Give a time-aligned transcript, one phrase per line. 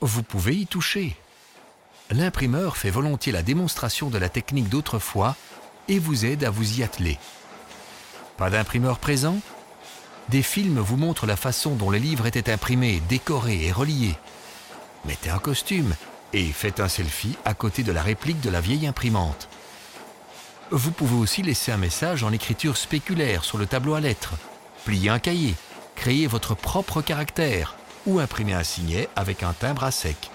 [0.00, 1.16] vous pouvez y toucher.
[2.10, 5.36] L'imprimeur fait volontiers la démonstration de la technique d'autrefois
[5.88, 7.18] et vous aide à vous y atteler.
[8.36, 9.38] Pas d'imprimeur présent?
[10.28, 14.16] Des films vous montrent la façon dont les livres étaient imprimés, décorés et reliés.
[15.06, 15.94] Mettez un costume
[16.32, 19.48] et faites un selfie à côté de la réplique de la vieille imprimante.
[20.70, 24.34] Vous pouvez aussi laisser un message en écriture spéculaire sur le tableau à lettres,
[24.84, 25.54] plier un cahier,
[25.96, 27.74] créer votre propre caractère
[28.08, 30.30] ou imprimer un signet avec un timbre à sec.